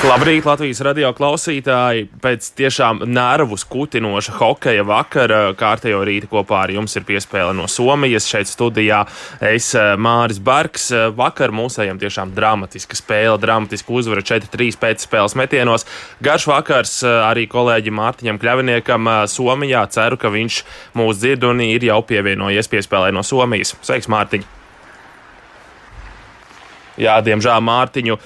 Labrīt, 0.00 0.46
Latvijas 0.48 0.78
radio 0.80 1.10
klausītāji! 1.12 2.06
Pēc 2.24 2.46
tiešām 2.56 3.02
nervu 3.04 3.58
skutinoša 3.60 4.32
hokeja 4.38 4.86
vakara 4.88 5.40
kārtējo 5.60 5.98
rītu 6.08 6.30
kopā 6.30 6.62
ar 6.62 6.72
jums 6.72 6.96
ir 6.96 7.04
piespēle 7.04 7.52
no 7.58 7.66
Somijas. 7.68 8.24
Šeit 8.30 8.48
studijā 8.48 9.02
es 9.44 9.68
eh, 9.76 9.90
Māris 10.00 10.40
Barks. 10.40 10.88
Vakar 11.18 11.52
mūsējiem 11.52 12.00
tiešām 12.00 12.32
dramatiska 12.32 12.96
spēle, 12.96 13.36
dramatiska 13.44 13.92
uzvara 13.92 14.24
4-3 14.24 14.80
pēcspēles 14.80 15.36
metienos. 15.36 15.84
Garš 16.24 16.48
vakars 16.48 16.96
eh, 17.04 17.20
arī 17.28 17.44
kolēģim 17.52 18.00
Mārtiņam 18.00 18.40
Kļaviniekam 18.40 19.14
eh, 19.18 19.22
Somijā. 19.28 19.84
Ceru, 19.92 20.16
ka 20.16 20.32
viņš 20.32 20.64
mūs 20.96 21.20
dzird 21.20 21.44
un 21.52 21.60
ir 21.68 21.90
jau 21.92 22.00
pievienojies 22.08 22.72
piespēlē 22.72 23.12
no 23.12 23.20
Somijas. 23.20 23.76
Sveiks, 23.84 24.08
Mārtiņ! 24.08 24.48
Jā, 27.04 27.20
diemžēl 27.20 27.68
Mārtiņu 27.68 28.16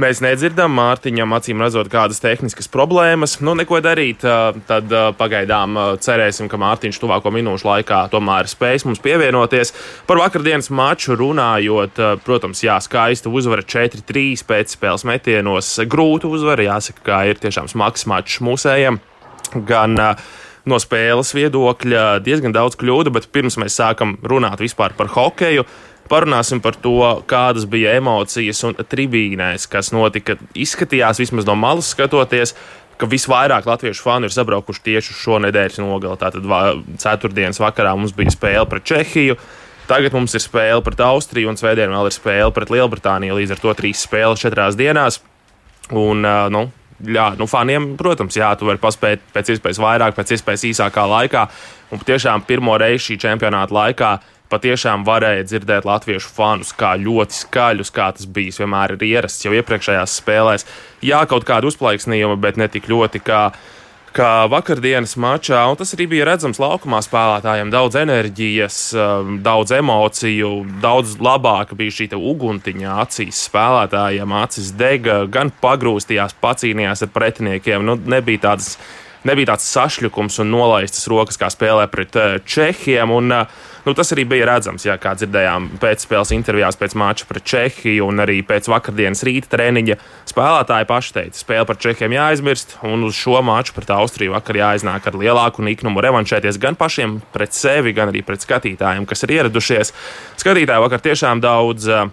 Mēs 0.00 0.22
nedzirdam 0.24 0.72
Mārtiņam, 0.72 1.34
acīm 1.36 1.60
redzot, 1.60 1.90
kādas 1.92 2.22
tehniskas 2.22 2.70
problēmas. 2.72 3.34
Nu, 3.44 3.52
neko 3.58 3.76
darīt. 3.84 4.24
Tad 4.68 4.94
pagaidām 5.18 5.76
cerēsim, 6.00 6.48
ka 6.48 6.56
Mārtiņš 6.62 6.96
tuvāko 7.02 7.28
minūšu 7.34 7.68
laikā 7.68 7.98
tomēr 8.14 8.48
spēs 8.48 8.86
mums 8.88 9.02
pievienoties. 9.04 9.74
Par 10.08 10.22
vakardienas 10.22 10.70
maču 10.72 11.12
runājot, 11.20 12.00
protams, 12.24 12.64
jā, 12.64 12.78
skaista 12.80 13.28
uzvara 13.28 13.66
4-3 13.68 14.46
pēc 14.48 14.78
spēles 14.78 15.04
metienos. 15.12 15.74
Grūta 15.84 16.30
uzvara, 16.32 16.70
jāsaka, 16.70 17.04
ka 17.10 17.20
ir 17.28 17.44
tiešām 17.44 17.68
smags 17.68 18.08
mačs 18.08 18.40
mūsējiem. 18.48 18.96
Gan 19.68 20.00
no 20.68 20.78
spēles 20.82 21.32
viedokļa 21.36 22.20
diezgan 22.24 22.54
daudz 22.54 22.76
kļūdu, 22.80 23.14
bet 23.14 23.30
pirms 23.34 23.58
mēs 23.60 23.78
sākam 23.80 24.16
runāt 24.22 24.62
vispār 24.62 24.94
par 24.98 25.10
hokeju 25.14 25.66
Parunāsim 26.12 26.60
par 26.60 26.76
to, 26.76 26.98
kādas 27.30 27.64
bija 27.70 27.94
emocijas 27.96 28.58
un 28.68 28.74
tribīnēs, 28.76 29.68
kas 29.70 29.92
notika. 29.94 30.36
Izskatījās 30.58 31.22
vismaz 31.22 31.46
no 31.48 31.54
malas 31.56 31.92
skatoties, 31.94 32.52
ka 33.00 33.08
visvairāk 33.08 33.66
latviešu 33.66 34.04
fani 34.04 34.28
ir 34.28 34.34
sabraukuši 34.34 34.84
tieši 34.90 35.14
uz 35.14 35.20
šo 35.22 35.38
nedēļas 35.46 35.80
nogali. 35.80 36.18
Tātad 36.20 36.44
ceturtdienas 37.00 37.62
vakarā 37.62 37.94
mums 37.96 38.12
bija 38.18 38.34
spēle 38.34 38.66
pret 38.68 38.86
Čehiju. 38.90 39.38
Tagad 39.88 40.14
mums 40.14 40.36
ir 40.36 40.44
spēle 40.44 40.82
pret 40.84 41.00
Austriju, 41.02 41.50
un 41.50 41.58
svētdien 41.58 41.90
vēl 41.94 42.10
ir 42.10 42.14
spēle 42.14 42.52
pret 42.54 42.70
Lielbritāniju. 42.74 43.38
Līdz 43.38 43.56
ar 43.56 43.62
to 43.64 43.74
trīs 43.78 44.04
spēles 44.04 44.44
četrās 44.44 44.76
dienās. 44.78 45.22
Un, 45.96 46.22
nu, 46.52 46.66
jā, 47.06 47.30
nu, 47.38 47.48
faniem, 47.50 47.92
protams, 48.00 48.36
jā, 48.38 48.52
tu 48.58 48.68
vari 48.68 48.80
paspēt 48.82 49.24
pēc 49.34 49.54
iespējas 49.56 49.80
vairāk, 49.82 50.16
pēc 50.18 50.36
iespējas 50.36 50.68
īsākā 50.72 51.06
laikā. 51.14 51.46
Un 51.92 52.02
tiešām 52.06 52.46
pirmo 52.48 52.78
reizi 52.80 53.10
šī 53.10 53.18
čempionāta 53.26 53.76
laikā 53.76 54.12
patiešām 54.52 55.04
varēja 55.08 55.46
dzirdēt 55.48 55.86
latviešu 55.88 56.32
fanus 56.36 56.72
kā 56.76 56.94
ļoti 57.00 57.38
skaļus, 57.38 57.92
kā 57.94 58.10
tas 58.16 58.28
bijis 58.28 58.60
vienmēr 58.60 58.96
ir 58.96 59.06
ierasts 59.08 59.46
jau 59.46 59.54
iepriekšējās 59.56 60.18
spēlēs. 60.20 60.66
Jā, 61.04 61.22
kaut 61.30 61.46
kāda 61.48 61.70
uzplaiksnījuma, 61.70 62.36
bet 62.42 62.60
ne 62.60 62.68
tik 62.72 62.90
ļoti 62.92 63.22
kā. 63.24 63.44
Kā 64.12 64.44
vakardienas 64.52 65.14
mačā, 65.16 65.62
un 65.72 65.78
tas 65.80 65.94
arī 65.96 66.04
bija 66.10 66.26
redzams 66.28 66.58
laukumā 66.60 66.98
spēlētājiem. 67.00 67.70
Daudz 67.72 67.96
enerģijas, 67.96 68.80
um, 68.92 69.38
daudz 69.40 69.72
emociju, 69.72 70.50
daudz 70.82 71.14
labāka 71.16 71.78
bija 71.78 71.94
šī 71.96 72.10
uguntiņa 72.18 72.98
acīs 73.06 73.40
spēlētājiem. 73.48 74.34
Acis 74.42 74.68
dega, 74.76 75.22
gan 75.32 75.48
pagrūstījās, 75.64 76.36
pacīnījās 76.44 77.06
ar 77.06 77.12
pretiniekiem. 77.14 77.88
Nu, 77.88 77.96
nebija 77.96 78.50
tādas 78.50 78.74
nebija 79.28 79.52
tāds 79.52 79.66
sašķelkums 79.72 80.40
un 80.42 80.50
nolaistas 80.52 81.06
rokas, 81.10 81.38
kā 81.40 81.50
spēlē 81.52 81.88
pret 81.92 82.16
uh, 82.18 82.36
Čehiem. 82.44 83.12
Un, 83.14 83.32
uh, 83.34 83.60
nu, 83.86 83.94
tas 83.98 84.12
arī 84.14 84.24
bija 84.28 84.48
redzams, 84.50 84.86
jā, 84.86 84.96
kā 85.00 85.14
dzirdējām 85.18 85.68
pēcspēles 85.82 86.32
intervijās 86.36 86.78
pēc 86.80 86.96
mača 86.98 87.28
pret 87.28 87.46
Čehiju 87.52 88.08
un 88.08 88.22
arī 88.24 88.40
pēc 88.46 88.70
vakardienas 88.72 89.24
rīta 89.28 89.52
treniņa. 89.56 89.98
Spēlētāji 90.32 90.88
paši 90.90 91.14
teica, 91.18 91.42
spēle 91.42 91.68
par 91.68 91.80
Čehiem 91.82 92.16
jāaizmirst, 92.16 92.78
un 92.88 93.06
uz 93.08 93.18
šo 93.18 93.42
maču 93.46 93.76
pret 93.76 93.92
Austriju 93.94 94.36
vakar 94.36 94.60
jāiznāk 94.62 95.10
ar 95.10 95.20
lielāku 95.20 95.66
niknumu 95.66 96.02
revanšēties 96.04 96.60
gan 96.62 96.78
pašiem 96.80 97.20
pret 97.34 97.54
sevi, 97.56 97.94
gan 97.96 98.14
arī 98.14 98.24
pret 98.26 98.44
skatītājiem, 98.44 99.06
kas 99.08 99.26
ir 99.26 99.36
ieradušies. 99.38 99.94
Skatītāji 100.42 100.88
vakar 100.88 101.06
tiešām 101.10 101.44
daudz. 101.44 101.90
Uh, 101.90 102.10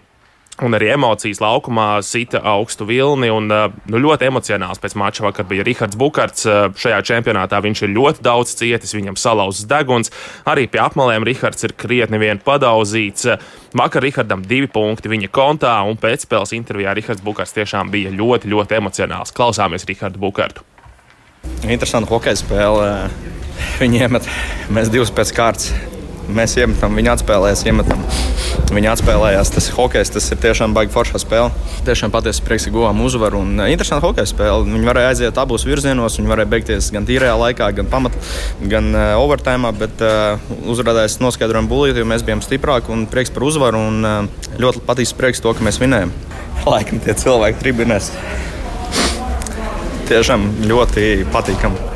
Un 0.65 0.75
arī 0.75 0.89
emocijas 0.91 1.39
laukumā 1.39 2.01
sita 2.03 2.41
augstu 2.51 2.87
vilni. 2.89 3.29
Un, 3.31 3.47
uh, 3.51 3.73
nu, 3.91 4.01
ļoti 4.03 4.27
emocionāls 4.27 4.81
pēc 4.81 4.95
mača 4.99 5.23
vakar 5.25 5.47
bija 5.49 5.63
Rahards 5.67 5.97
Bukārts. 5.99 6.47
Uh, 6.47 6.69
šajā 6.79 6.99
čempionātā 7.11 7.61
viņš 7.63 7.83
ir 7.85 7.93
ļoti 7.95 8.25
daudz 8.25 8.55
cietis, 8.59 8.95
viņam 8.97 9.17
salauzts 9.19 9.67
deguns. 9.69 10.11
Arī 10.49 10.67
pie 10.71 10.81
apmalēm 10.83 11.27
Rahards 11.27 11.67
ir 11.67 11.75
krietni 11.79 12.19
vien 12.21 12.41
padauzīts. 12.43 13.29
Vakar 13.79 14.03
Rahardam 14.03 14.43
divi 14.47 14.67
punkti 14.71 15.11
viņa 15.11 15.31
kontā, 15.31 15.75
un 15.87 15.99
pēcspēles 15.99 16.55
intervijā 16.57 16.95
Rahards 16.97 17.23
Bukārts 17.23 17.55
tiešām 17.55 17.93
bija 17.93 18.11
ļoti, 18.15 18.51
ļoti 18.51 18.79
emocionāls. 18.81 19.35
Klausāmies 19.35 19.87
Rahardu 19.89 20.19
Bukārtu. 20.21 20.67
Interesanti 21.63 22.11
hokeja 22.11 22.39
spēle. 22.41 22.89
Viņi 23.79 24.03
iemet, 24.03 24.27
mēs 24.71 24.91
divus 24.91 25.11
pēc 25.15 25.31
kārtas 25.35 25.71
mēs 26.33 26.57
iemetam, 26.59 26.97
viņi 26.97 27.15
atspēlēs, 27.15 27.65
iemetam. 27.69 28.03
Viņi 28.69 28.89
atspēlējās. 28.91 29.49
Tas 29.53 29.67
hokejs, 29.73 30.11
tas 30.13 30.27
ir 30.29 30.39
tiešām 30.43 30.75
baigi 30.75 30.93
forša 30.93 31.21
spēle. 31.23 31.49
Tiešām 31.87 32.11
patiesi 32.13 32.43
prieks, 32.45 32.67
ka 32.67 32.73
guvām 32.75 33.01
uzvaru. 33.01 33.41
Un 33.41 33.57
uh, 33.57 33.69
interesanti 33.71 34.05
hokeja 34.05 34.29
spēle. 34.29 34.67
Viņi 34.67 34.89
varēja 34.89 35.11
aiziet 35.13 35.39
abos 35.41 35.65
virzienos. 35.65 36.19
Viņi 36.19 36.29
varēja 36.29 36.51
beigties 36.51 36.91
gan 36.93 37.07
tīrajā 37.07 37.33
laikā, 37.41 37.71
gan 37.79 37.89
pamat, 37.89 38.15
gan 38.71 38.91
uh, 38.93 39.15
overtime. 39.21 39.73
Bet 39.79 40.03
uh, 40.05 40.41
uzrādījās 40.69 41.17
noskaidrojām 41.23 41.69
bulīti, 41.71 42.03
jo 42.03 42.09
mēs 42.09 42.25
bijām 42.27 42.43
stiprāki 42.45 42.93
un 42.93 43.07
prieks 43.09 43.33
par 43.33 43.47
uzvaru. 43.49 43.81
Un, 43.89 44.05
uh, 44.05 44.49
ļoti 44.61 44.85
patīk 44.85 45.15
prieks 45.17 45.41
to, 45.41 45.55
ka 45.57 45.65
mēs 45.65 45.81
vinējam. 45.81 46.13
Laikam 46.69 47.01
tie 47.01 47.17
cilvēki 47.17 47.63
tribunēs. 47.63 48.11
Tiešām 50.09 50.49
ļoti 50.69 51.07
patīkami. 51.33 51.87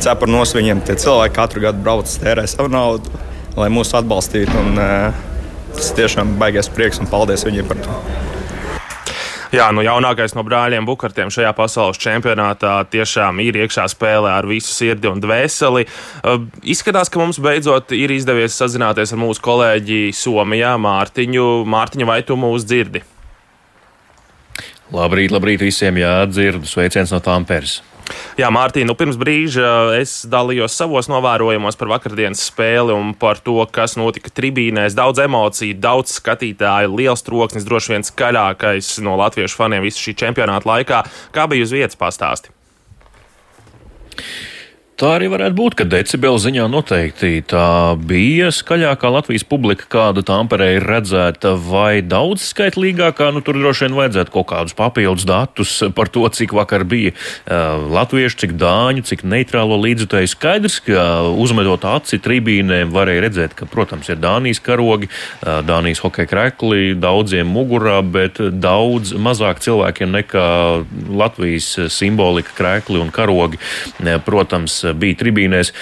Cepuri 0.00 0.32
nos 0.32 0.56
viņiem. 0.56 0.80
Tie 0.86 0.96
cilvēki 1.00 1.36
katru 1.36 1.68
gadu 1.68 1.84
brauc, 1.84 2.20
tērē 2.22 2.46
savu 2.48 2.72
naudu 2.72 3.20
lai 3.58 3.70
mūs 3.72 3.92
atbalstītu. 3.96 4.54
Un, 4.60 4.78
uh, 4.78 5.29
tas 5.80 5.94
tiešām 5.96 6.36
baigais 6.40 6.68
prieks 6.68 7.00
un 7.00 7.08
paldies 7.08 7.46
viņiem 7.46 7.68
par 7.68 7.78
to. 7.80 7.94
Jā, 9.50 9.64
nu 9.74 9.82
jaunākais 9.82 10.36
no 10.36 10.44
brāļiem 10.46 10.86
Bukartiem 10.86 11.32
šajā 11.32 11.50
pasaules 11.58 11.98
čempionātā 11.98 12.76
tiešām 12.92 13.40
ir 13.42 13.56
iekšā 13.64 13.88
spēlē 13.90 14.36
ar 14.36 14.46
visu 14.46 14.70
sirdi 14.70 15.10
un 15.10 15.18
dvēseli. 15.24 15.86
Uh, 16.20 16.44
izskatās, 16.62 17.10
ka 17.10 17.18
mums 17.18 17.40
beidzot 17.42 17.90
ir 17.96 18.14
izdevies 18.14 18.54
sazināties 18.60 19.10
ar 19.16 19.22
mūsu 19.24 19.42
kolēģi 19.42 20.12
Somijā, 20.14 20.76
Mārtiņu. 20.78 21.48
Mārtiņa, 21.66 22.10
vai 22.12 22.20
tu 22.28 22.38
mūs 22.38 22.68
dzirdi? 22.68 23.02
Labrīt, 24.94 25.34
labrīt 25.34 25.64
visiem! 25.64 25.98
Jā, 25.98 26.20
dzirdu 26.30 26.70
sveiciens 26.70 27.10
no 27.14 27.18
Tamperes! 27.24 27.80
Jā, 28.38 28.50
Mārtiņ, 28.54 28.86
nu 28.88 28.96
pirms 28.98 29.18
brīža 29.20 29.70
es 29.98 30.20
dalījos 30.30 30.76
savos 30.76 31.10
novērojumos 31.12 31.78
par 31.80 31.92
vakardienas 31.94 32.42
spēli 32.50 32.94
un 32.94 33.12
par 33.18 33.40
to, 33.44 33.58
kas 33.72 33.96
notika 34.00 34.32
tribīnēs. 34.34 34.96
Daudz 34.98 35.22
emociju, 35.24 35.78
daudz 35.80 36.14
skatītāju, 36.18 36.94
liels 37.00 37.24
troksnis, 37.26 37.66
droši 37.68 37.96
vien 37.96 38.06
skaļākais 38.06 38.96
no 39.04 39.18
latviešu 39.20 39.60
faniem 39.60 39.84
visu 39.86 40.06
šī 40.06 40.16
čempionāta 40.24 40.70
laikā. 40.70 41.04
Kā 41.34 41.46
bija 41.50 41.66
uz 41.66 41.74
vietas 41.76 42.00
pastāstīt? 42.00 42.54
Tā 45.00 45.14
arī 45.16 45.30
varētu 45.32 45.56
būt, 45.56 45.74
ka 45.78 45.84
decibela 45.88 46.36
ziņā 46.36 46.66
noteikti 46.68 47.38
tā 47.48 47.96
bija 47.96 48.50
skaļākā 48.52 49.08
Latvijas 49.08 49.46
publika, 49.48 49.86
kāda 49.88 50.20
Tamperē 50.28 50.74
ir 50.74 50.84
redzēta, 50.84 51.54
vai 51.56 52.02
daudz 52.04 52.44
skaitlīgākā. 52.50 53.30
Nu, 53.32 53.40
tur 53.40 53.56
droši 53.56 53.86
vien 53.86 53.96
vajadzētu 53.96 54.34
kaut 54.34 54.50
kādus 54.50 54.76
papildus 54.76 55.24
datus 55.24 55.72
par 55.96 56.10
to, 56.12 56.26
cik 56.28 56.52
vakar 56.52 56.84
bija 56.84 57.14
uh, 57.14 57.80
latviešu, 57.96 58.42
cik 58.42 58.52
dāņu, 58.60 59.06
cik 59.08 59.24
neitrālo 59.24 59.78
līdzutēju. 59.80 60.28
Skaidrs, 60.34 60.76
ka 60.84 61.06
uzmetot 61.32 61.88
aci 61.88 62.20
tribīnēm 62.20 62.92
varēja 62.92 63.24
redzēt, 63.24 63.56
ka, 63.56 63.70
protams, 63.72 64.12
ir 64.12 64.20
Dānijas 64.20 64.60
karogi, 64.68 65.08
uh, 65.08 65.62
Dānijas 65.64 66.04
hokeja 66.04 66.28
krekli, 66.28 66.92
daudziem 66.92 67.48
mugurā, 67.48 68.02
bet 68.04 68.36
daudz 68.36 69.16
mazāk 69.16 69.64
cilvēkiem 69.64 70.12
nekā 70.18 70.46
Latvijas 71.08 71.72
simbolika 71.88 72.52
krekli 72.60 73.00
un 73.00 73.08
karogi. 73.08 73.64
Protams, 74.28 74.82
bija 74.96 75.18
tribīnēs. 75.24 75.72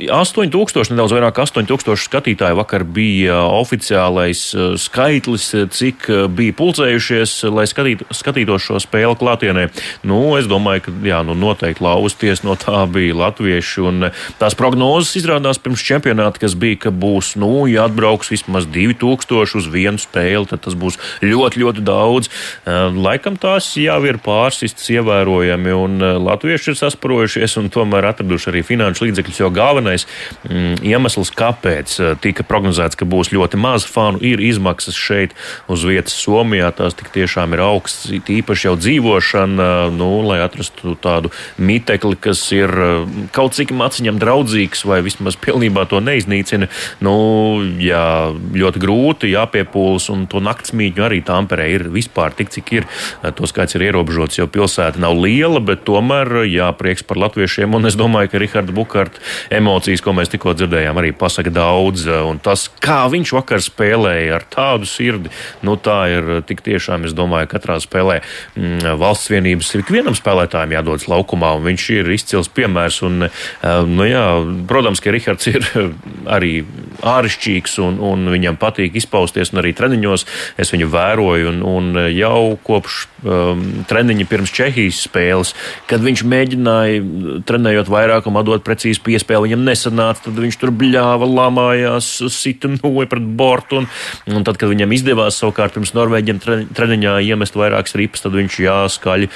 8000, 0.00 0.94
nedaudz 0.94 1.12
vairāk 1.12 1.40
8000 1.42 1.98
skatītāju 2.00 2.56
vakar 2.56 2.84
bija 2.88 3.40
oficiālais 3.52 4.42
skaitlis, 4.80 5.48
cik 5.74 6.06
bija 6.36 6.56
pulcējušies, 6.56 7.34
lai 7.52 7.66
skatītu, 7.68 8.06
skatītos 8.16 8.64
šo 8.64 8.80
spēli 8.80 9.18
klātienē. 9.20 9.66
Nu, 10.06 10.22
es 10.38 10.48
domāju, 10.50 10.86
ka 10.86 10.94
jā, 11.04 11.20
nu, 11.26 11.36
noteikti 11.38 11.84
lausties 11.84 12.44
no 12.46 12.56
tā 12.60 12.84
bija 12.90 13.18
latvieši. 13.18 13.84
Un 13.90 14.08
tās 14.40 14.56
prognozes 14.58 15.16
izrādās 15.20 15.60
pirms 15.60 15.84
čempionāta, 15.84 16.40
kas 16.42 16.56
bija, 16.58 16.86
ka 16.86 16.94
būs, 16.94 17.34
nu, 17.40 17.66
ja 17.70 17.86
atbrauks 17.88 18.32
vismaz 18.32 18.68
2000 18.70 19.58
uz 19.60 19.68
vienu 19.70 20.00
spēli, 20.00 20.48
tad 20.50 20.64
tas 20.64 20.76
būs 20.78 20.98
ļoti, 21.24 21.64
ļoti 21.64 21.84
daudz. 21.86 22.30
Laikam 22.66 23.36
tās 23.40 23.72
jau 23.80 24.00
ir 24.08 24.20
pārsistas 24.22 24.88
ievērojami, 24.94 25.76
un 25.76 26.08
latvieši 26.24 26.72
ir 26.72 26.80
sasparojušies 26.80 27.58
un 27.60 27.70
tomēr 27.72 28.10
atraduši 28.20 28.52
arī 28.52 28.62
finanšu 28.66 29.08
līdzekļus, 29.08 29.40
jo 29.40 29.50
galvenais 29.54 30.06
mm, 30.44 30.82
iemesls, 30.86 31.32
kāpēc 31.36 31.96
tika 32.20 32.44
prognozēts, 32.46 32.98
ka 33.00 33.08
būs 33.08 33.32
ļoti 33.32 33.60
maz 33.60 33.86
fanu, 33.88 34.20
ir 34.20 34.42
izmaksas 34.44 34.98
šeit 34.98 35.34
uz 35.70 35.84
vietas 35.88 36.16
Somijā. 36.20 36.70
Tās 36.76 36.96
tik 36.98 37.10
tiešām 37.14 37.56
ir 37.56 37.64
augstas, 37.64 38.12
īpaši 38.20 38.68
jau 38.68 38.76
dzīvošana, 38.78 39.70
nu, 39.96 40.10
lai 40.28 40.40
atrastu 40.44 40.94
tādu 41.00 41.32
mitekli, 41.60 42.18
kas 42.20 42.42
ir 42.54 42.72
kaut 43.34 43.56
cik 43.56 43.72
maciņam 43.76 44.20
draudzīgs 44.20 44.84
vai 44.88 45.00
vismaz 45.06 45.38
pilnībā 45.40 45.86
to 45.90 46.02
neiznīcina. 46.04 46.70
Nu, 47.04 47.14
jā, 47.80 48.04
ļoti 48.30 48.82
grūti 48.82 49.32
jāpiepūlas, 49.32 50.10
un 50.12 50.26
to 50.30 50.42
naktsmītņu 50.44 51.06
arī 51.06 51.22
Tāmperē 51.30 51.66
ir 51.70 51.86
vispār 51.92 52.34
tik, 52.36 52.50
cik 52.52 52.72
ir. 52.74 52.88
To 53.22 53.48
skaits 53.48 53.76
ir 53.76 53.84
ierobežots, 53.90 54.40
jo 54.40 54.48
pilsēta 54.50 55.00
nav 55.00 55.18
liela, 55.20 55.60
bet 55.62 55.84
tomēr, 55.86 56.42
jā, 56.50 56.70
prieks 56.76 57.04
par 57.06 57.20
latviešiem, 57.20 57.76
un 57.76 57.88
es 57.88 57.96
domāju, 57.98 58.09
ka 58.30 58.40
Riharda 58.42 58.74
Bukārta 58.74 59.22
emocijas, 59.54 60.02
ko 60.04 60.14
mēs 60.16 60.32
tikko 60.32 60.54
dzirdējām, 60.58 61.00
arī 61.00 61.12
pasaka 61.16 61.52
daudz, 61.54 62.06
un 62.26 62.40
tas, 62.42 62.68
kā 62.82 63.02
viņš 63.12 63.34
vakar 63.36 63.64
spēlēja 63.64 64.38
ar 64.38 64.46
tādu 64.50 64.88
sirdi, 64.88 65.32
nu 65.66 65.76
tā 65.80 65.98
ir 66.12 66.30
tik 66.48 66.64
tiešām, 66.66 67.06
es 67.08 67.16
domāju, 67.16 67.50
katrā 67.54 67.78
spēlē 67.82 68.20
mm, 68.20 68.98
valsts 69.00 69.32
vienības 69.32 69.74
ir 69.74 69.84
ikvienam 69.84 70.16
spēlētājam 70.18 70.76
jādodas 70.76 71.08
laukumā, 71.10 71.54
un 71.58 71.66
viņš 71.70 71.88
ir 71.98 72.12
izcils 72.14 72.50
piemērs, 72.54 73.00
un, 73.06 73.28
nu 73.90 74.08
jā, 74.08 74.24
protams, 74.70 75.02
ka 75.02 75.14
Rihards 75.14 75.50
ir 75.50 75.66
arī 76.30 76.60
āršķirīgs 77.06 77.78
un, 77.84 77.98
un 78.04 78.30
viņam 78.32 78.58
patīk 78.60 78.96
izpausties, 79.00 79.52
un 79.52 79.62
arī 79.62 79.72
treniņos 79.76 80.26
es 80.60 80.72
viņu 80.74 80.90
vēroju. 80.92 81.50
Un, 81.50 81.62
un 81.66 82.00
jau 82.12 82.56
kopš 82.66 83.00
um, 83.24 83.62
treniņa 83.88 84.26
pirms 84.30 84.52
Čehijas 84.54 85.02
spēles, 85.06 85.54
kad 85.90 86.04
viņš 86.04 86.24
mēģināja 86.28 87.42
trenējot 87.48 87.90
vairāk 87.92 87.99
un 88.30 88.40
dot 88.46 88.64
precīzi 88.66 89.02
piespēli, 89.04 89.50
viņam 89.50 89.64
nesanāca, 89.66 90.24
tad 90.26 90.38
viņš 90.40 90.58
tur 90.60 90.72
bļāva, 90.74 91.28
lamājās, 91.28 92.08
sita 92.32 92.70
noja 92.72 93.08
pret 93.10 93.26
bortu. 93.38 93.82
Un, 93.82 93.88
un 94.30 94.46
tad, 94.46 94.58
kad 94.60 94.70
viņam 94.72 94.94
izdevās 94.96 95.38
savukārt 95.40 95.76
pirms 95.76 95.92
Norvēģiem 95.96 96.40
treniņā 96.76 97.16
iemest 97.28 97.58
vairākas 97.58 97.96
ripas, 97.98 98.24
tad 98.24 98.36
viņš 98.38 98.58
jāskaļi 98.64 99.30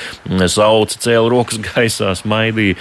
sauca, 0.52 1.00
cēla 1.06 1.30
rokas 1.32 1.60
gaisā, 1.68 2.14
smaidīja. 2.18 2.78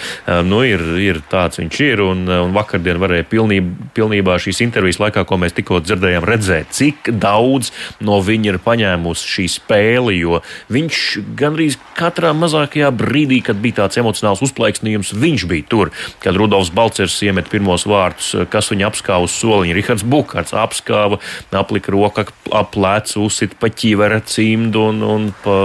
Nu, 0.48 0.64
ir, 0.68 0.84
ir 1.02 1.22
tāds 1.32 1.62
viņš 1.62 1.82
ir, 1.86 2.04
un, 2.06 2.26
un 2.28 2.56
vakardien 2.56 3.02
varēja 3.02 3.28
pilnībā, 3.32 3.90
pilnībā 3.98 4.38
šīs 4.42 4.64
intervijas 4.66 5.02
laikā, 5.04 5.26
ko 5.28 5.40
mēs 5.42 5.56
tikko 5.58 5.82
dzirdējām, 5.84 6.28
redzēt, 6.28 6.74
cik 6.76 7.12
daudz 7.24 7.74
no 8.04 8.20
viņa 8.24 8.54
ir 8.54 8.62
paņēmusi 8.64 9.34
šī 9.36 9.48
spēle. 9.58 10.14
Jo 10.14 10.42
viņš 10.74 11.04
gandrīz 11.40 11.80
katrā 11.98 12.34
mazākajā 12.38 12.92
brīdī, 12.96 13.42
kad 13.46 13.60
bija 13.64 13.84
tāds 13.84 14.00
emocionāls 14.02 14.44
uzplaiksnījums, 14.46 15.14
viņš 15.18 15.48
bija 15.50 15.63
tur. 15.70 15.92
Kad 16.24 16.38
Rudolfs 16.40 16.74
Balcers 16.74 17.20
iemet 17.26 17.50
pirmos 17.52 17.88
vārdus, 17.90 18.34
kas 18.52 18.72
viņu 18.72 18.88
apskāva 18.90 19.28
uz 19.28 19.36
soliņa, 19.38 19.78
Rihards 19.78 20.06
Bukārts 20.08 20.56
apskāva, 20.58 21.20
aplika 21.54 21.94
roku 21.94 22.26
ap 22.54 22.74
plecu, 22.74 23.24
uzsita 23.28 23.58
pa 23.60 23.70
ķīvera 23.72 24.20
cimdu 24.28 24.88
un, 24.90 25.02
un 25.06 25.28
pa, 25.44 25.58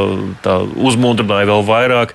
tā 0.44 0.58
uzmundrināja 0.62 1.48
vēl 1.50 1.64
vairāk. 1.68 2.14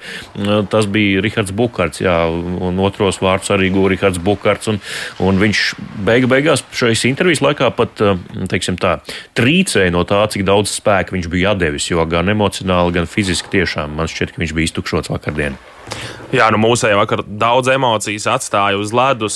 Tas 0.71 0.87
bija 0.91 1.23
Rihards 1.23 1.53
Bukārts, 1.55 2.03
jā, 2.03 2.15
un 2.29 2.79
otros 2.83 3.19
vārdus 3.23 3.53
arī 3.53 3.71
guva 3.73 3.93
Rihards 3.93 4.21
Bukārts. 4.23 4.69
Un, 4.71 4.79
un 5.23 5.41
viņš 5.41 5.63
beigu 6.05 6.29
beigās 6.31 6.63
šais 6.75 7.05
intervijas 7.09 7.43
laikā 7.43 7.69
pat 7.77 8.03
eh, 8.03 8.17
teiksim, 8.51 8.79
tā, 8.81 8.97
trīcēja 9.37 9.93
no 9.93 10.05
tā, 10.07 10.23
cik 10.33 10.45
daudz 10.47 10.73
spēka 10.73 11.15
viņš 11.15 11.29
bija 11.33 11.55
devis. 11.57 11.89
Jo 11.91 12.07
gan 12.09 12.31
emocionāli, 12.33 12.97
gan 12.99 13.09
fiziski 13.09 13.57
tiešām 13.59 13.97
man 13.97 14.11
šķiet, 14.11 14.35
ka 14.35 14.43
viņš 14.43 14.57
bija 14.57 14.71
iztukšots 14.71 15.13
vakardien. 15.13 15.59
Jā, 16.33 16.47
nu 16.49 16.57
mūsējā 16.63 16.97
vakar 16.97 17.21
daudz 17.27 17.69
emocijas 17.69 18.25
atstāja 18.31 18.79
uz 18.81 18.93
ledus. 18.95 19.35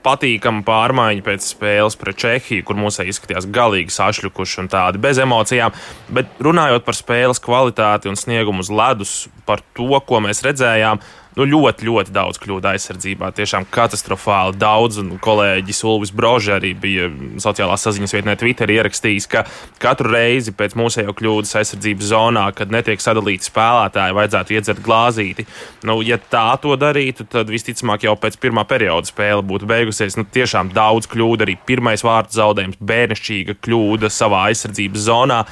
Patīkama 0.00 0.62
pārmaiņa 0.64 1.24
pēc 1.26 1.44
spēles 1.50 1.98
pret 2.00 2.16
Čehiju, 2.22 2.64
kur 2.64 2.78
mūsēji 2.80 3.12
izskatījās 3.12 3.48
galīgi 3.52 3.92
sašļukuši 3.92 4.62
un 4.62 4.70
tādi 4.72 5.02
bez 5.04 5.20
emocijām. 5.20 5.76
Bet 6.08 6.40
runājot 6.40 6.86
par 6.86 6.96
spēles 6.96 7.42
kvalitāti 7.44 8.08
un 8.08 8.16
sniegumu 8.16 8.64
uz 8.64 8.72
ledus, 8.72 9.14
par 9.44 9.60
to, 9.76 9.92
ko 10.08 10.22
mēs 10.24 10.40
redzējām, 10.46 11.02
nu, 11.40 11.46
ļoti, 11.48 11.86
ļoti 11.88 12.12
daudz 12.14 12.38
kļūdu 12.40 12.68
aizsardzībā. 12.70 13.30
Tiešām 13.36 13.66
katastrofāli 13.72 14.58
daudz. 14.60 15.00
Un 15.00 15.14
kolēģis 15.22 15.82
Ulvis 15.88 16.12
Brožs 16.16 16.50
arī 16.56 16.74
bija 16.78 17.08
sociālās 17.40 17.86
saziņas 17.86 18.14
vietnē 18.16 18.36
Twitter 18.40 18.70
ierakstījis, 18.74 19.28
ka 19.30 19.44
katru 19.82 20.12
reizi 20.12 20.52
pēc 20.56 20.76
mūsējo 20.78 21.14
kļūdas 21.16 21.56
aizsardzības 21.62 22.10
zonā, 22.12 22.44
kad 22.56 22.72
netiek 22.74 23.00
sadalīti 23.00 23.48
spēlētāji, 23.48 24.16
vajadzētu 24.18 24.56
iedzert 24.58 24.84
glāzīti. 24.84 25.46
Nu, 25.88 26.00
ja 26.04 26.20
tā 26.20 26.46
to 26.62 26.76
darītu, 26.80 27.26
tad 27.30 27.50
visticamāk 27.52 28.04
jau 28.08 28.16
pēc 28.20 28.38
pirmā 28.42 28.66
perioda 28.68 29.08
spēle 29.08 29.44
būtu 29.46 29.68
beigusies. 29.70 30.18
Nu, 30.20 30.26
tiešām 30.28 30.74
daudz 30.76 31.08
kļūdu, 31.10 31.46
arī 31.46 31.56
pirmais 31.66 32.04
vārds 32.06 32.36
zaudējums, 32.36 32.80
bērnišķīga 32.92 33.58
kļūda 33.64 34.12
savā 34.12 34.48
aizsardzības 34.50 35.08
zonā 35.08 35.44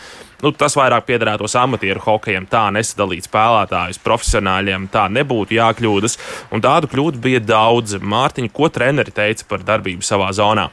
nu, 0.44 0.52
tas 0.56 0.76
vairāk 0.78 1.06
piederētos 1.08 1.56
amatieru 1.58 2.02
hokejam, 2.04 2.48
tā 2.50 2.66
nesadalīt 2.74 3.28
spēlētājus, 3.28 4.02
profesionāļiem, 4.04 4.88
tā 4.92 5.08
nebūtu 5.12 5.58
jākļūdas. 5.58 6.18
Un 6.54 6.64
tādu 6.64 6.90
kļūdu 6.92 7.22
bija 7.24 7.42
daudz. 7.44 7.98
Mārtiņa, 7.98 8.52
ko 8.54 8.70
treneri 8.72 9.14
teica 9.14 9.48
par 9.48 9.66
darbību 9.66 10.06
savā 10.06 10.30
zonā? 10.36 10.68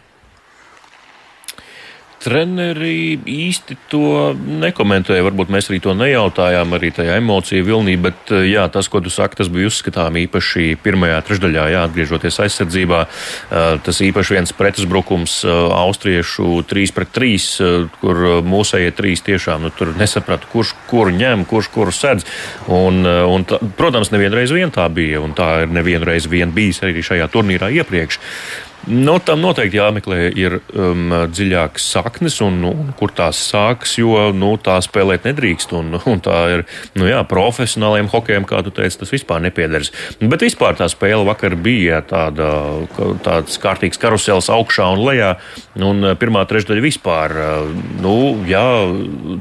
Treneri 2.26 3.20
īsti 3.30 3.76
to 3.92 4.32
nekomentēja. 4.34 5.22
Varbūt 5.28 5.52
mēs 5.54 5.68
arī 5.70 5.78
to 5.84 5.94
nejautājām, 5.94 6.72
arī 6.74 6.90
tajā 6.96 7.20
emociju 7.20 7.68
vilnī, 7.68 7.94
bet 8.02 8.32
eh, 8.34 8.48
jā, 8.50 8.64
tas, 8.74 8.90
ko 8.90 8.98
tu 9.06 9.12
saki, 9.14 9.38
tas 9.38 9.52
bija 9.54 9.70
uzskatām 9.70 10.18
īpaši 10.24 10.72
pirmajā 10.82 11.20
trešdaļā, 11.28 11.68
jā, 11.76 11.84
atgriežoties 11.86 12.40
aizsardzībā. 12.48 13.04
Eh, 13.06 13.68
tas 13.86 14.02
īpaši 14.08 14.38
viens 14.40 14.56
pretuzbrukums 14.58 15.38
eh, 15.46 15.54
austriešu 15.78 16.64
3 16.66 16.96
pret 16.98 17.14
3, 17.14 17.38
kur 18.02 18.24
mūsējie 18.42 18.96
trīs 18.98 19.22
tiešām 19.26 19.68
nu, 19.68 19.74
tur 19.78 19.94
nesaprata, 20.00 20.50
kurš 20.50 20.74
kuru 20.90 21.14
ņem, 21.14 21.46
kurš 21.46 21.70
kuru 21.78 21.94
sedz. 21.94 22.26
Un, 22.66 23.06
un 23.06 23.46
tā, 23.46 23.62
protams, 23.78 24.10
nevienreiz 24.16 24.50
vien 24.56 24.74
tā 24.74 24.90
bija, 24.90 25.22
un 25.22 25.38
tā 25.38 25.68
ir 25.68 25.78
nevienreiz 25.78 26.26
vien 26.32 26.50
bijis 26.56 26.82
arī 26.82 27.06
šajā 27.06 27.30
turnīrā 27.30 27.70
iepriekš. 27.84 28.24
Nu, 28.86 29.16
tam 29.18 29.42
noteikti 29.42 29.80
jāmeklē 29.80 30.18
ir 30.38 30.60
um, 30.78 31.10
dziļākas 31.34 31.86
saknes 31.96 32.36
un, 32.46 32.60
un 32.70 32.92
kur 32.98 33.10
tās 33.16 33.40
sākas, 33.50 33.96
jo 33.98 34.28
nu, 34.36 34.52
tā 34.62 34.76
spēlēt 34.86 35.26
nedrīkst. 35.26 35.74
Un, 35.74 35.96
un 36.12 36.22
tā 36.22 36.38
ir 36.54 36.64
nu, 36.94 37.08
jā, 37.10 37.24
profesionāliem 37.26 38.10
hokejiem, 38.12 38.46
kā 38.46 38.62
tu 38.66 38.74
teici, 38.76 39.00
tas 39.02 39.14
vispār 39.14 39.42
nepiederas. 39.42 39.90
Bet 40.22 40.46
vispār 40.46 40.78
tā 40.78 40.86
spēle 40.92 41.26
vakar 41.26 41.56
bija 41.58 42.04
tāda, 42.06 42.50
tāds 43.26 43.58
kārtīgs 43.62 44.02
karusels 44.02 44.52
augšā 44.54 44.92
un 44.94 45.02
lejā. 45.08 45.32
Un 45.82 46.06
uh, 46.06 46.14
pirmā 46.20 46.46
trešdaļa 46.46 46.86
vispār, 46.86 47.34
uh, 47.42 47.74
nu, 48.06 48.16
jā, 48.50 48.66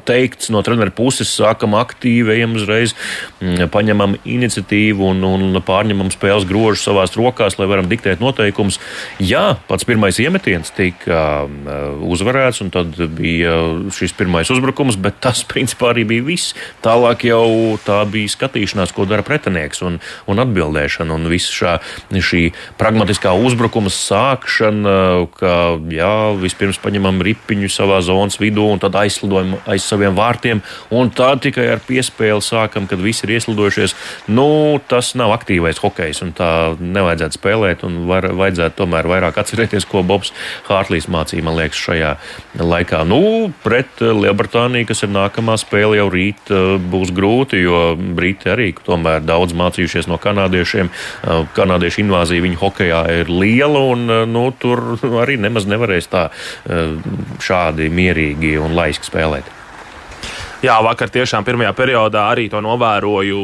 teikts 0.08 0.48
no 0.54 0.64
treneru 0.64 0.94
puses, 0.96 1.28
sākam 1.36 1.76
aktīvi, 1.76 2.38
ejam 2.38 2.56
uzreiz, 2.56 2.96
mm, 3.42 3.68
paņemam 3.74 4.16
iniciatīvu 4.24 5.12
un, 5.12 5.20
un 5.28 5.60
pārņemam 5.64 6.08
spēles 6.14 6.48
grožus 6.48 6.88
savās 6.88 7.12
rokās, 7.18 7.60
lai 7.60 7.68
varam 7.70 7.92
diktēt 7.92 8.24
noteikumus. 8.24 8.80
Jā, 9.20 9.33
jā, 9.34 9.44
pats 9.68 9.86
pirmais 9.88 10.18
iemetiens 10.22 10.70
tika 10.74 11.20
uh, 11.44 12.04
uzvarēts, 12.08 12.62
un 12.64 12.70
tad 12.74 12.96
bija 13.16 13.54
šis 13.94 14.14
pirmais 14.16 14.50
uzbrukums, 14.52 14.98
bet 15.00 15.20
tas 15.24 15.42
principā 15.52 15.92
arī 15.92 16.06
bija 16.08 16.26
viss. 16.26 16.54
Tālāk 16.84 17.26
jau 17.28 17.76
tā 17.84 18.00
bija 18.10 18.32
skatīšanās, 18.32 18.94
ko 18.94 19.08
dara 19.10 19.26
pretinieks 19.26 19.82
un, 19.86 19.98
un 20.30 20.42
atbildēšana, 20.44 21.14
un 21.14 21.28
visa 21.32 21.52
šā, 21.54 21.74
šī 22.14 22.44
pragmatiskā 22.80 23.34
uzbrukuma 23.34 23.92
sākšana, 23.92 24.96
ka 25.38 25.54
jā, 25.92 26.14
vispirms 26.40 26.80
paņemam 26.82 27.22
ripiņu 27.24 27.70
savā 27.72 28.00
zonas 28.04 28.38
vidū 28.42 28.66
un 28.70 28.82
tad 28.82 28.96
aizslidojam 28.98 29.56
aiz 29.70 29.86
saviem 29.86 30.16
vārtiem, 30.16 30.62
un 30.94 31.10
tā 31.14 31.32
tikai 31.40 31.66
ar 31.74 31.82
piespēli 31.84 32.42
sākam, 32.44 32.88
kad 32.90 33.02
visi 33.02 33.26
ir 33.26 33.36
ieslidojušies. 33.38 33.96
Nu, 34.34 34.78
tas 34.88 35.14
nav 35.18 35.34
aktīvais 35.36 35.80
hokejs, 35.82 36.22
un 36.24 36.34
tā 36.36 36.50
nevajadzētu 36.78 37.38
spēlēt, 37.38 37.84
un 37.86 38.04
var, 38.10 38.28
vajadzētu 38.36 38.82
tomēr 38.82 39.08
vairāk 39.10 39.23
vairāk 39.24 39.40
atcerēties, 39.40 39.86
ko 39.88 40.02
Bobs 40.04 40.32
Hārtlīs 40.68 41.08
mācīja, 41.08 41.44
man 41.44 41.56
liekas, 41.58 41.80
šajā 41.80 42.12
laikā. 42.60 43.04
Nu, 43.08 43.50
pret 43.64 44.00
Lielbritāniju, 44.00 44.88
kas 44.88 45.04
ir 45.04 45.12
nākamā 45.14 45.56
spēle, 45.60 45.98
jau 45.98 46.08
rīt 46.12 46.52
būs 46.90 47.12
grūti, 47.14 47.62
jo 47.64 47.96
Briti 47.96 48.52
arī 48.52 48.72
tomēr 48.84 49.24
daudz 49.24 49.56
mācījušies 49.56 50.08
no 50.10 50.18
kanādiešiem. 50.20 50.92
Kanādiešu 51.56 52.04
invāzija 52.04 52.44
viņu 52.44 52.60
hokeja 52.60 53.04
ir 53.22 53.32
liela, 53.32 53.84
un 53.94 54.06
nu, 54.30 54.46
tur 54.58 54.96
arī 55.22 55.38
nemaz 55.40 55.68
nevarēs 55.70 56.10
tā 56.12 56.28
šādi 57.44 57.90
mierīgi 57.92 58.56
un 58.60 58.76
laiski 58.76 59.08
spēlēt. 59.08 59.63
Jā, 60.64 60.78
vakar 60.80 61.10
tiešām 61.12 61.44
pirmajā 61.44 61.74
periodā 61.76 62.22
arī 62.32 62.46
to 62.48 62.60
novēroju. 62.64 63.40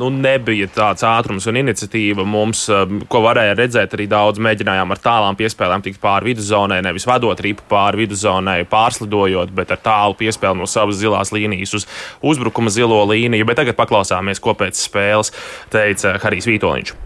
Nu, 0.00 0.08
nebija 0.10 0.66
tāds 0.74 1.04
ātrums 1.06 1.46
un 1.46 1.60
iniciatīva 1.60 2.24
mums, 2.26 2.64
um, 2.72 2.98
ko 3.10 3.20
varēja 3.22 3.54
redzēt. 3.60 3.94
Arī 3.94 4.08
daudz 4.10 4.42
mēģinājām 4.42 4.90
ar 4.90 5.02
tālām 5.04 5.38
piespēlēm 5.38 5.84
tikt 5.86 6.02
pāri 6.02 6.32
viduszonai, 6.32 6.80
nevis 6.82 7.06
vadot 7.06 7.38
ripu 7.46 7.62
pāri 7.70 8.02
viduszonai, 8.02 8.58
pārslidojot, 8.74 9.54
bet 9.54 9.70
ar 9.70 9.82
tālu 9.86 10.18
piespēli 10.18 10.64
no 10.64 10.66
savas 10.66 10.98
zilās 10.98 11.30
līnijas 11.36 11.78
uz 11.78 11.86
uzbrukuma 12.26 12.74
zilo 12.74 13.04
līniju. 13.06 13.46
Bet 13.46 13.62
tagad 13.62 13.78
paklausāmies, 13.78 14.42
ko 14.42 14.58
pēc 14.58 14.82
spēles 14.88 15.30
teica 15.70 16.18
Harijs 16.26 16.50
Vitoļņš. 16.50 16.96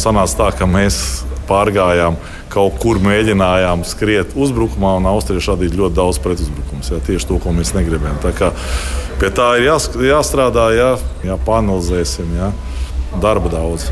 Sanāca 0.00 0.40
tā, 0.40 0.50
ka 0.58 0.68
mēs 0.70 0.98
pārgājām 1.48 2.16
kaut 2.54 2.78
kur, 2.82 3.00
mēģinājām 3.02 3.82
skriet 3.88 4.34
uzbrukumā, 4.38 4.94
un 5.00 5.08
austrieši 5.10 5.52
radīja 5.52 5.78
ļoti 5.80 5.98
daudz 5.98 6.20
pretuzbrukumus. 6.22 6.92
Jā, 6.92 7.00
tieši 7.04 7.28
to, 7.30 7.40
ko 7.42 7.54
mēs 7.54 7.74
negribējām. 7.74 8.20
Tā 8.22 8.34
kā 8.36 8.52
pie 9.20 9.30
tā 9.34 9.54
ir 9.58 9.68
jās, 9.70 9.90
jāstrādā, 9.98 10.68
jā, 10.76 10.90
jā 11.26 11.38
panelizēsim, 11.46 12.34
jā, 12.38 12.50
darba 13.22 13.52
daudz. 13.52 13.90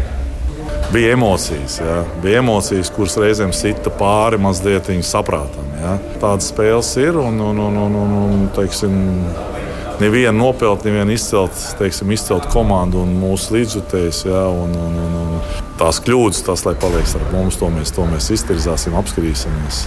Bija 0.92 1.14
emocijas, 1.16 1.78
jā. 1.80 2.02
bija 2.20 2.42
emocijas, 2.42 2.90
kuras 2.92 3.16
reizēm 3.16 3.52
sita 3.56 3.90
pāri 3.96 4.36
mazliet 4.42 4.90
saprātam. 5.08 5.70
Jā. 5.80 5.94
Tādas 6.20 6.50
spēles 6.52 6.90
ir 7.00 7.16
un, 7.16 7.40
un, 7.40 7.62
un, 7.64 7.78
un, 7.86 7.96
un, 8.02 8.14
un 8.20 8.44
teiksim, 8.52 8.92
nevienu 10.02 10.36
nopelt, 10.36 10.84
nevienu 10.84 11.16
izcelt, 11.16 11.56
teiksim, 11.80 12.12
izcelt 12.12 12.50
komandu 12.52 13.00
un 13.06 13.16
mūsu 13.22 13.56
līdzjutējus. 13.56 14.24
Ja, 14.28 14.44
un, 14.52 14.76
un, 14.76 15.00
un, 15.06 15.20
un 15.22 15.61
tās 15.80 16.00
kļūdas, 16.04 16.44
tas, 16.46 16.64
lai 16.68 16.74
paliek 16.80 17.06
ar 17.18 17.28
mums, 17.34 17.60
to 17.60 17.68
mēs, 17.72 17.94
to 17.94 18.06
mēs 18.08 18.32
izterzāsim, 18.34 18.96
apskatīsimies. 18.98 19.86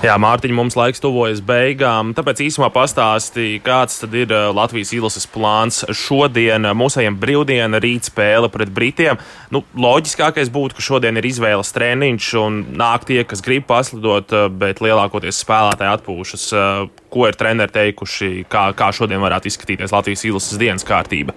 Jā, 0.00 0.14
Mārtiņ, 0.16 0.54
mums 0.56 0.78
laiks 0.80 1.02
tuvojas 1.04 1.42
beigām. 1.44 2.14
Tāpēc 2.16 2.38
īsumā 2.46 2.70
pastāstīja, 2.72 3.58
kāds 3.60 3.98
tad 4.00 4.14
ir 4.16 4.30
uh, 4.32 4.46
Latvijas 4.56 4.94
izlases 4.96 5.26
plāns 5.28 5.82
šodien. 5.92 6.64
Mūsējiem 6.72 7.18
brīvdiena, 7.20 7.82
rīt 7.84 8.08
spēle 8.08 8.48
pret 8.48 8.72
Britiem. 8.72 9.20
Nu, 9.52 9.60
loģiskākais 9.76 10.48
būtu, 10.54 10.78
ka 10.78 10.86
šodien 10.86 11.20
ir 11.20 11.28
izvēles 11.28 11.74
treniņš 11.76 12.30
un 12.40 12.56
nāk 12.80 13.04
tie, 13.10 13.20
kas 13.28 13.44
grib 13.44 13.68
paslidot, 13.68 14.32
uh, 14.32 14.48
bet 14.48 14.80
lielākoties 14.80 15.42
spēlētāji 15.44 15.92
atpūšas. 15.98 16.48
Ko 17.12 17.28
ir 17.28 17.36
treneri 17.36 17.76
teikuši, 17.76 18.32
kā, 18.48 18.70
kā 18.72 18.88
šodien 18.96 19.20
varētu 19.20 19.52
izskatīties 19.52 19.92
Latvijas 19.92 20.24
izlases 20.30 20.64
dienas 20.64 20.88
kārtība? 20.88 21.36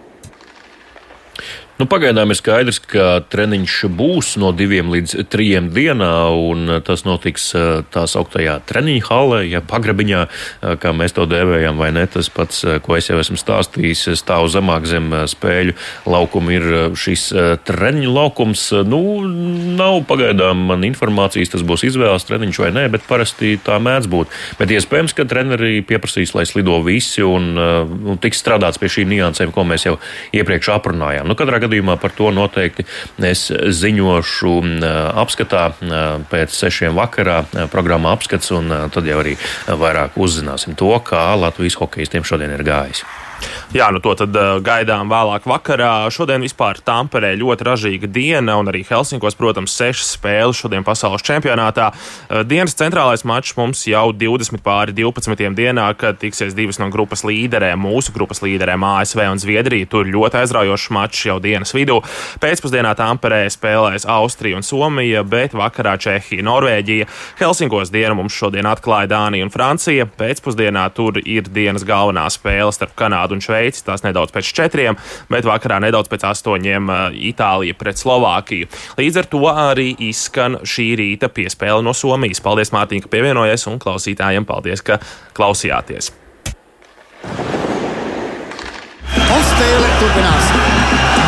Nu, 1.83 1.87
pagaidām 1.91 2.31
ir 2.31 2.37
skaidrs, 2.39 2.77
ka 2.79 3.05
treniņš 3.27 3.73
būs 3.91 4.27
no 4.39 4.53
diviem 4.55 4.87
līdz 4.87 5.25
trijiem 5.27 5.65
dienā, 5.75 6.13
un 6.31 6.77
tas 6.87 7.01
notiks 7.03 7.49
eh, 7.59 7.81
tā 7.91 8.05
sauktajā 8.07 8.53
treniņa 8.69 9.01
hallē, 9.09 9.39
ja 9.51 9.59
pagrabiņā, 9.67 10.21
eh, 10.23 10.77
kā 10.79 10.93
mēs 10.95 11.11
to 11.17 11.25
dēvējam, 11.27 11.75
vai 11.83 11.89
ne. 11.91 12.05
Tas 12.07 12.29
pats, 12.31 12.61
eh, 12.63 12.77
ko 12.79 12.95
es 12.95 13.09
jau 13.11 13.17
esmu 13.19 13.35
stāstījis, 13.35 14.13
stāv 14.15 14.47
zemāk 14.53 14.87
zem 14.87 15.09
spēļu 15.27 15.73
laukuma, 16.07 16.53
ir 16.55 16.95
šis 16.95 17.25
treniņu 17.67 18.15
laukums. 18.15 18.63
Nu, 18.87 19.01
nav 19.75 20.05
pagaidām 20.07 20.63
man 20.71 20.87
informācijas, 20.87 21.51
tas 21.51 21.67
būs 21.67 21.83
izvēles 21.89 22.29
treniņš 22.31 22.61
vai 22.63 22.71
nē, 22.79 22.85
bet 22.95 23.03
parasti 23.11 23.57
tā 23.59 23.75
mēdz 23.83 24.07
būt. 24.07 24.39
Bet 24.61 24.71
iespējams, 24.71 25.17
ka 25.19 25.27
treneri 25.27 25.83
pieprasīs, 25.83 26.31
lai 26.31 26.47
slido 26.47 26.79
visi 26.87 27.27
un, 27.27 27.51
un 27.59 28.23
tiks 28.23 28.39
strādāts 28.39 28.79
pie 28.79 28.87
šīm 28.95 29.11
niansēm, 29.17 29.51
ko 29.51 29.67
mēs 29.67 29.89
jau 29.91 29.99
iepriekš 30.31 30.71
aprunājām. 30.79 31.27
Nu, 31.27 31.35
gadījumā 31.73 31.97
par 32.01 32.13
to 32.13 32.29
noteikti 32.33 32.85
es 33.25 33.47
ziņošu 33.49 34.53
apskatā 35.23 35.65
pēc 36.29 36.53
sešiem 36.53 36.95
vakarā 36.97 37.43
programmā 37.73 38.13
apskats, 38.13 38.51
un 38.53 38.69
tad 38.93 39.07
jau 39.09 39.19
arī 39.23 39.35
vairāk 39.67 40.17
uzzināsim 40.17 40.77
to, 40.77 40.93
kā 41.05 41.33
Latvijas 41.35 41.79
hokeistiem 41.81 42.23
šodien 42.23 42.53
ir 42.53 42.63
gājis. 42.63 43.03
Jā, 43.71 43.87
nu 43.93 44.01
to 44.03 44.11
tad 44.17 44.35
uh, 44.35 44.57
gaidām 44.63 45.07
vēlāk 45.09 45.47
vakarā. 45.47 46.05
Šodien 46.13 46.43
vispār 46.43 46.81
Tamperē 46.83 47.31
ļoti 47.39 47.65
ražīga 47.65 48.09
diena, 48.11 48.57
un 48.59 48.67
arī 48.69 48.83
Helsinkos, 48.85 49.37
protams, 49.39 49.73
sešas 49.73 50.11
spēles 50.17 50.59
šodien 50.59 50.83
pasaules 50.85 51.23
čempionātā. 51.25 51.87
Uh, 51.89 52.43
dienas 52.45 52.75
centrālais 52.77 53.23
mačs 53.25 53.55
mums 53.57 53.85
jau 53.89 54.11
20 54.13 54.61
pāri 54.65 54.93
12 54.93 55.55
dienā, 55.57 55.87
kad 55.97 56.19
tiksies 56.21 56.53
divas 56.57 56.77
no 56.81 56.89
grupas 56.93 57.23
līderēm, 57.25 57.81
mūsu 57.81 58.13
grupas 58.13 58.43
līderēm 58.45 58.85
ASV 58.89 59.23
un 59.31 59.41
Zviedrija. 59.41 59.89
Tur 59.89 60.11
ļoti 60.11 60.41
aizraujošs 60.43 60.89
mačs 60.93 61.25
jau 61.29 61.39
dienas 61.41 61.73
vidū. 61.73 62.01
Pēcpusdienā 62.43 62.93
Tamperē 62.99 63.47
spēlēs 63.53 64.05
Austrija 64.09 64.59
un 64.59 64.67
Somija, 64.67 65.23
bet 65.25 65.57
vakarā 65.57 65.95
Čehija, 65.97 66.45
Norvēģija. 66.45 67.09
Helsinkos 67.41 67.93
dienu 67.93 68.19
mums 68.21 68.37
šodien 68.37 68.69
atklāja 68.69 69.09
Dānija 69.15 69.47
un 69.47 69.53
Francija. 69.53 70.05
Pēcpusdienā 70.05 70.85
tur 70.93 71.17
ir 71.23 71.49
dienas 71.49 71.87
galvenā 71.87 72.27
spēle 72.33 72.69
starp 72.75 72.93
Kanādu 72.99 73.39
un 73.39 73.41
Šveici. 73.41 73.52
Tās 73.85 74.03
nedaudz 74.05 74.33
pēc 74.33 74.49
četriem, 74.55 74.97
bet 75.31 75.47
vakarā 75.47 75.79
nedaudz 75.83 76.11
pēc 76.11 76.25
astoņiem 76.31 76.89
Itālija 77.31 77.77
pret 77.77 78.01
Slovākiju. 78.01 78.69
Līdz 78.99 79.21
ar 79.21 79.29
to 79.31 79.43
arī 79.51 79.89
izskan 80.09 80.59
šī 80.65 80.87
rīta 80.99 81.29
piespēle 81.33 81.83
no 81.85 81.93
Somijas. 81.97 82.41
Paldies, 82.43 82.73
Mārtiņ, 82.75 83.05
ka 83.05 83.13
pievienojies 83.13 83.67
un 83.71 83.79
klausītājiem 83.81 84.47
paldies, 84.49 84.83
ka 84.85 84.99
klausījāties. 85.37 86.11
Un 89.23 89.43
spēle 89.49 89.89
turpinās. 90.01 90.53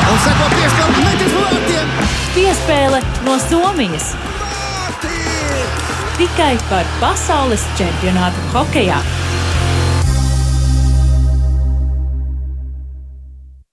Un 0.05 0.21
seko 0.25 0.49
piespēle 0.53 1.03
metis 1.05 1.35
vārtiem. 1.35 1.93
Piespēle 2.35 3.03
no 3.27 3.37
Somijas. 3.47 4.13
Tikai 6.15 6.53
par 6.69 6.87
pasaules 7.01 7.65
čempionātu 7.79 8.49
hokejā. 8.53 8.99